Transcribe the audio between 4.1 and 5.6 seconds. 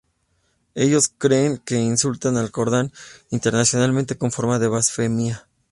es una forma de blasfemia.